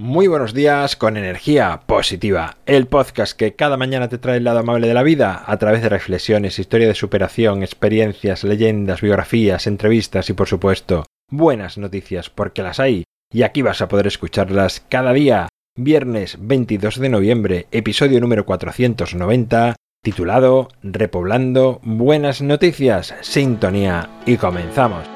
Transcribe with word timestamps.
Muy 0.00 0.28
buenos 0.28 0.54
días 0.54 0.94
con 0.94 1.16
energía 1.16 1.80
positiva, 1.84 2.56
el 2.66 2.86
podcast 2.86 3.36
que 3.36 3.56
cada 3.56 3.76
mañana 3.76 4.08
te 4.08 4.16
trae 4.16 4.36
el 4.36 4.44
lado 4.44 4.60
amable 4.60 4.86
de 4.86 4.94
la 4.94 5.02
vida 5.02 5.42
a 5.44 5.56
través 5.56 5.82
de 5.82 5.88
reflexiones, 5.88 6.60
historia 6.60 6.86
de 6.86 6.94
superación, 6.94 7.64
experiencias, 7.64 8.44
leyendas, 8.44 9.00
biografías, 9.00 9.66
entrevistas 9.66 10.30
y 10.30 10.34
por 10.34 10.46
supuesto 10.46 11.04
buenas 11.28 11.78
noticias 11.78 12.30
porque 12.30 12.62
las 12.62 12.78
hay 12.78 13.02
y 13.32 13.42
aquí 13.42 13.60
vas 13.62 13.82
a 13.82 13.88
poder 13.88 14.06
escucharlas 14.06 14.84
cada 14.88 15.12
día. 15.12 15.48
Viernes 15.76 16.36
22 16.40 17.00
de 17.00 17.08
noviembre, 17.08 17.66
episodio 17.72 18.20
número 18.20 18.46
490, 18.46 19.74
titulado 20.04 20.68
Repoblando 20.80 21.80
Buenas 21.82 22.40
Noticias, 22.40 23.16
Sintonía 23.22 24.08
y 24.26 24.36
comenzamos. 24.36 25.08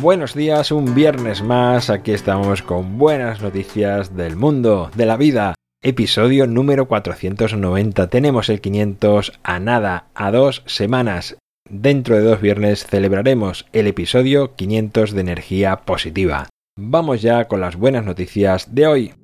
Buenos 0.00 0.32
días, 0.32 0.72
un 0.72 0.94
viernes 0.94 1.42
más, 1.42 1.90
aquí 1.90 2.12
estamos 2.12 2.62
con 2.62 2.96
buenas 2.96 3.42
noticias 3.42 4.16
del 4.16 4.34
mundo, 4.34 4.90
de 4.96 5.04
la 5.04 5.18
vida. 5.18 5.54
Episodio 5.82 6.46
número 6.46 6.88
490, 6.88 8.06
tenemos 8.06 8.48
el 8.48 8.62
500 8.62 9.38
a 9.42 9.60
nada, 9.60 10.06
a 10.14 10.30
dos 10.30 10.62
semanas. 10.64 11.36
Dentro 11.68 12.16
de 12.16 12.22
dos 12.22 12.40
viernes 12.40 12.86
celebraremos 12.86 13.66
el 13.74 13.88
episodio 13.88 14.56
500 14.56 15.12
de 15.12 15.20
energía 15.20 15.76
positiva. 15.82 16.48
Vamos 16.78 17.20
ya 17.20 17.46
con 17.46 17.60
las 17.60 17.76
buenas 17.76 18.06
noticias 18.06 18.74
de 18.74 18.86
hoy. 18.86 19.14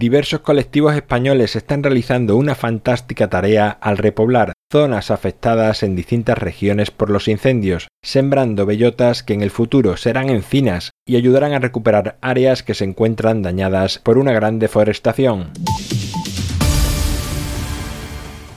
Diversos 0.00 0.40
colectivos 0.40 0.94
españoles 0.96 1.56
están 1.56 1.82
realizando 1.82 2.36
una 2.36 2.54
fantástica 2.54 3.28
tarea 3.28 3.68
al 3.82 3.98
repoblar 3.98 4.54
zonas 4.72 5.10
afectadas 5.10 5.82
en 5.82 5.94
distintas 5.94 6.38
regiones 6.38 6.90
por 6.90 7.10
los 7.10 7.28
incendios, 7.28 7.88
sembrando 8.02 8.64
bellotas 8.64 9.22
que 9.22 9.34
en 9.34 9.42
el 9.42 9.50
futuro 9.50 9.98
serán 9.98 10.30
encinas 10.30 10.92
y 11.06 11.16
ayudarán 11.16 11.52
a 11.52 11.58
recuperar 11.58 12.16
áreas 12.22 12.62
que 12.62 12.72
se 12.72 12.84
encuentran 12.84 13.42
dañadas 13.42 13.98
por 13.98 14.16
una 14.16 14.32
gran 14.32 14.58
deforestación. 14.58 15.50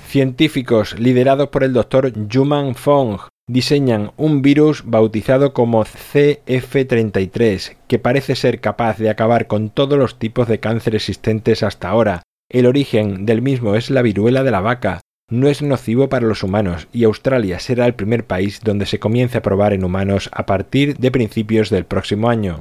Científicos 0.08 0.97
liderados 0.97 1.49
por 1.49 1.66
el 1.66 1.73
doctor 1.73 2.14
Juman 2.31 2.73
Fong 2.73 3.19
diseñan 3.47 4.11
un 4.17 4.41
virus 4.41 4.83
bautizado 4.86 5.53
como 5.53 5.83
CF33, 5.83 7.75
que 7.88 7.99
parece 7.99 8.36
ser 8.36 8.61
capaz 8.61 8.97
de 8.97 9.09
acabar 9.09 9.47
con 9.47 9.69
todos 9.69 9.97
los 9.99 10.17
tipos 10.17 10.47
de 10.47 10.59
cáncer 10.59 10.95
existentes 10.95 11.64
hasta 11.64 11.89
ahora. 11.89 12.23
El 12.49 12.66
origen 12.66 13.25
del 13.25 13.41
mismo 13.41 13.75
es 13.75 13.89
la 13.89 14.02
viruela 14.02 14.44
de 14.44 14.52
la 14.52 14.61
vaca. 14.61 15.02
No 15.30 15.47
es 15.47 15.61
nocivo 15.61 16.09
para 16.09 16.27
los 16.27 16.44
humanos 16.44 16.88
y 16.94 17.05
Australia 17.05 17.59
será 17.59 17.86
el 17.86 17.95
primer 17.95 18.25
país 18.25 18.59
donde 18.64 18.86
se 18.86 18.99
comience 18.99 19.38
a 19.38 19.41
probar 19.41 19.73
en 19.73 19.83
humanos 19.83 20.30
a 20.33 20.45
partir 20.45 20.97
de 20.97 21.11
principios 21.11 21.69
del 21.69 21.86
próximo 21.86 22.30
año. 22.30 22.59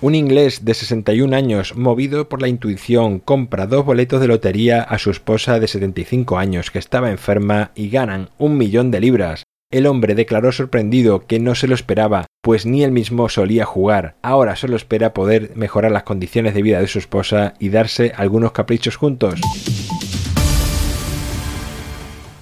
Un 0.00 0.14
inglés 0.14 0.64
de 0.64 0.74
61 0.74 1.34
años, 1.34 1.74
movido 1.74 2.28
por 2.28 2.40
la 2.40 2.46
intuición, 2.46 3.18
compra 3.18 3.66
dos 3.66 3.84
boletos 3.84 4.20
de 4.20 4.28
lotería 4.28 4.80
a 4.80 4.96
su 4.96 5.10
esposa 5.10 5.58
de 5.58 5.66
75 5.66 6.38
años, 6.38 6.70
que 6.70 6.78
estaba 6.78 7.10
enferma, 7.10 7.72
y 7.74 7.90
ganan 7.90 8.30
un 8.38 8.56
millón 8.56 8.92
de 8.92 9.00
libras. 9.00 9.42
El 9.72 9.86
hombre 9.86 10.14
declaró 10.14 10.52
sorprendido 10.52 11.26
que 11.26 11.40
no 11.40 11.56
se 11.56 11.66
lo 11.66 11.74
esperaba, 11.74 12.26
pues 12.42 12.64
ni 12.64 12.84
él 12.84 12.92
mismo 12.92 13.28
solía 13.28 13.64
jugar. 13.64 14.14
Ahora 14.22 14.54
solo 14.54 14.76
espera 14.76 15.12
poder 15.12 15.50
mejorar 15.56 15.90
las 15.90 16.04
condiciones 16.04 16.54
de 16.54 16.62
vida 16.62 16.80
de 16.80 16.86
su 16.86 17.00
esposa 17.00 17.54
y 17.58 17.70
darse 17.70 18.12
algunos 18.16 18.52
caprichos 18.52 18.94
juntos. 18.94 19.40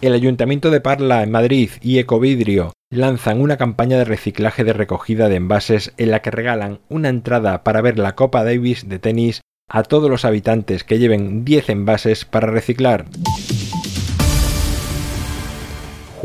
El 0.02 0.12
Ayuntamiento 0.12 0.70
de 0.70 0.82
Parla 0.82 1.22
en 1.22 1.30
Madrid 1.30 1.70
y 1.80 1.98
Ecovidrio 1.98 2.74
lanzan 2.90 3.40
una 3.40 3.56
campaña 3.56 3.96
de 3.96 4.04
reciclaje 4.04 4.62
de 4.62 4.74
recogida 4.74 5.30
de 5.30 5.36
envases 5.36 5.94
en 5.96 6.10
la 6.10 6.20
que 6.20 6.30
regalan 6.30 6.80
una 6.90 7.08
entrada 7.08 7.64
para 7.64 7.80
ver 7.80 7.98
la 7.98 8.14
Copa 8.14 8.44
Davis 8.44 8.88
de 8.90 8.98
tenis 8.98 9.40
a 9.68 9.82
todos 9.82 10.10
los 10.10 10.26
habitantes 10.26 10.84
que 10.84 10.98
lleven 10.98 11.46
10 11.46 11.70
envases 11.70 12.26
para 12.26 12.46
reciclar. 12.48 13.06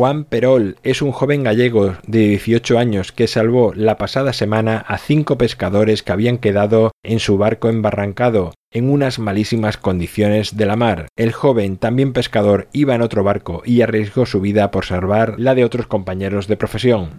Juan 0.01 0.23
Perol 0.23 0.77
es 0.81 1.03
un 1.03 1.11
joven 1.11 1.43
gallego 1.43 1.93
de 2.07 2.29
18 2.29 2.79
años 2.79 3.11
que 3.11 3.27
salvó 3.27 3.71
la 3.75 3.99
pasada 3.99 4.33
semana 4.33 4.77
a 4.87 4.97
cinco 4.97 5.37
pescadores 5.37 6.01
que 6.01 6.11
habían 6.11 6.39
quedado 6.39 6.89
en 7.03 7.19
su 7.19 7.37
barco 7.37 7.69
embarrancado 7.69 8.51
en 8.71 8.89
unas 8.89 9.19
malísimas 9.19 9.77
condiciones 9.77 10.57
de 10.57 10.65
la 10.65 10.75
mar. 10.75 11.05
El 11.15 11.33
joven, 11.33 11.77
también 11.77 12.13
pescador, 12.13 12.67
iba 12.73 12.95
en 12.95 13.03
otro 13.03 13.23
barco 13.23 13.61
y 13.63 13.81
arriesgó 13.81 14.25
su 14.25 14.41
vida 14.41 14.71
por 14.71 14.85
salvar 14.85 15.35
la 15.37 15.53
de 15.53 15.65
otros 15.65 15.85
compañeros 15.85 16.47
de 16.47 16.57
profesión. 16.57 17.11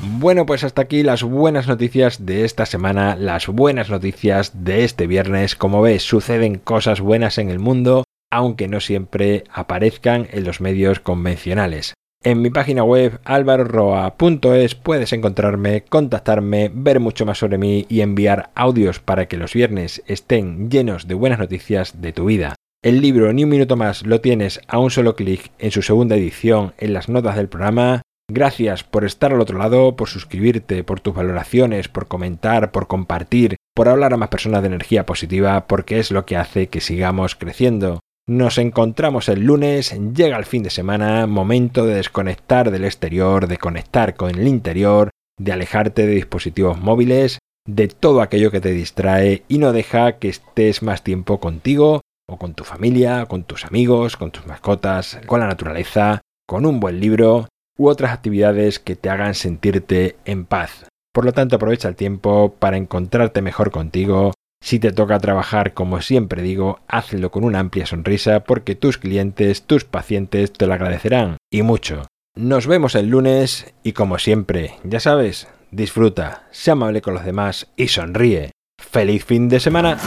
Bueno, 0.00 0.46
pues 0.46 0.64
hasta 0.64 0.80
aquí 0.80 1.02
las 1.02 1.22
buenas 1.22 1.68
noticias 1.68 2.24
de 2.24 2.46
esta 2.46 2.64
semana, 2.64 3.14
las 3.14 3.46
buenas 3.46 3.90
noticias 3.90 4.64
de 4.64 4.84
este 4.84 5.06
viernes. 5.06 5.54
Como 5.54 5.82
ves, 5.82 6.02
suceden 6.02 6.56
cosas 6.56 7.02
buenas 7.02 7.36
en 7.36 7.50
el 7.50 7.58
mundo, 7.58 8.04
aunque 8.32 8.66
no 8.66 8.80
siempre 8.80 9.44
aparezcan 9.52 10.26
en 10.32 10.44
los 10.44 10.60
medios 10.60 10.98
convencionales. 10.98 11.92
En 12.24 12.40
mi 12.40 12.50
página 12.50 12.82
web 12.82 13.20
alvaroroa.es 13.24 14.74
puedes 14.74 15.12
encontrarme, 15.12 15.84
contactarme, 15.84 16.70
ver 16.72 16.98
mucho 16.98 17.26
más 17.26 17.38
sobre 17.38 17.58
mí 17.58 17.84
y 17.90 18.00
enviar 18.00 18.50
audios 18.54 19.00
para 19.00 19.26
que 19.26 19.36
los 19.36 19.52
viernes 19.52 20.02
estén 20.06 20.70
llenos 20.70 21.06
de 21.06 21.14
buenas 21.14 21.40
noticias 21.40 22.00
de 22.00 22.12
tu 22.12 22.24
vida. 22.24 22.54
El 22.82 23.02
libro 23.02 23.32
Ni 23.32 23.44
un 23.44 23.50
minuto 23.50 23.76
más 23.76 24.06
lo 24.06 24.20
tienes 24.20 24.60
a 24.66 24.78
un 24.78 24.90
solo 24.90 25.14
clic 25.14 25.52
en 25.58 25.70
su 25.70 25.82
segunda 25.82 26.16
edición 26.16 26.72
en 26.78 26.94
las 26.94 27.08
notas 27.08 27.36
del 27.36 27.48
programa. 27.48 28.00
Gracias 28.30 28.82
por 28.82 29.04
estar 29.04 29.32
al 29.32 29.40
otro 29.42 29.58
lado, 29.58 29.94
por 29.94 30.08
suscribirte, 30.08 30.84
por 30.84 31.00
tus 31.00 31.14
valoraciones, 31.14 31.88
por 31.88 32.08
comentar, 32.08 32.72
por 32.72 32.86
compartir, 32.86 33.56
por 33.74 33.90
hablar 33.90 34.14
a 34.14 34.16
más 34.16 34.30
personas 34.30 34.62
de 34.62 34.68
energía 34.68 35.04
positiva, 35.04 35.66
porque 35.66 35.98
es 35.98 36.10
lo 36.10 36.24
que 36.24 36.36
hace 36.36 36.68
que 36.68 36.80
sigamos 36.80 37.34
creciendo. 37.34 38.00
Nos 38.28 38.58
encontramos 38.58 39.28
el 39.28 39.40
lunes, 39.40 39.98
llega 40.14 40.36
el 40.36 40.44
fin 40.44 40.62
de 40.62 40.70
semana, 40.70 41.26
momento 41.26 41.86
de 41.86 41.94
desconectar 41.94 42.70
del 42.70 42.84
exterior, 42.84 43.48
de 43.48 43.58
conectar 43.58 44.14
con 44.14 44.30
el 44.30 44.46
interior, 44.46 45.10
de 45.40 45.50
alejarte 45.50 46.06
de 46.06 46.14
dispositivos 46.14 46.80
móviles, 46.80 47.40
de 47.66 47.88
todo 47.88 48.20
aquello 48.20 48.52
que 48.52 48.60
te 48.60 48.70
distrae 48.70 49.42
y 49.48 49.58
no 49.58 49.72
deja 49.72 50.18
que 50.18 50.28
estés 50.28 50.84
más 50.84 51.02
tiempo 51.02 51.40
contigo 51.40 52.00
o 52.28 52.38
con 52.38 52.54
tu 52.54 52.62
familia, 52.62 53.26
con 53.26 53.42
tus 53.42 53.64
amigos, 53.64 54.16
con 54.16 54.30
tus 54.30 54.46
mascotas, 54.46 55.18
con 55.26 55.40
la 55.40 55.48
naturaleza, 55.48 56.20
con 56.46 56.64
un 56.64 56.78
buen 56.78 57.00
libro 57.00 57.48
u 57.76 57.88
otras 57.88 58.12
actividades 58.12 58.78
que 58.78 58.94
te 58.94 59.10
hagan 59.10 59.34
sentirte 59.34 60.14
en 60.24 60.44
paz. 60.44 60.86
Por 61.12 61.24
lo 61.24 61.32
tanto, 61.32 61.56
aprovecha 61.56 61.88
el 61.88 61.96
tiempo 61.96 62.54
para 62.56 62.76
encontrarte 62.76 63.42
mejor 63.42 63.72
contigo, 63.72 64.32
si 64.62 64.78
te 64.78 64.92
toca 64.92 65.18
trabajar, 65.18 65.74
como 65.74 66.00
siempre 66.00 66.40
digo, 66.40 66.78
hazlo 66.86 67.30
con 67.32 67.42
una 67.44 67.58
amplia 67.58 67.84
sonrisa 67.84 68.44
porque 68.44 68.76
tus 68.76 68.96
clientes, 68.96 69.64
tus 69.64 69.84
pacientes 69.84 70.52
te 70.52 70.66
lo 70.66 70.72
agradecerán 70.72 71.36
y 71.50 71.62
mucho. 71.62 72.06
Nos 72.36 72.66
vemos 72.66 72.94
el 72.94 73.08
lunes 73.08 73.74
y 73.82 73.92
como 73.92 74.18
siempre, 74.18 74.76
ya 74.84 75.00
sabes, 75.00 75.48
disfruta, 75.72 76.46
sea 76.52 76.72
amable 76.72 77.02
con 77.02 77.12
los 77.12 77.24
demás 77.24 77.66
y 77.76 77.88
sonríe. 77.88 78.52
¡Feliz 78.78 79.24
fin 79.24 79.48
de 79.48 79.58
semana! 79.60 79.98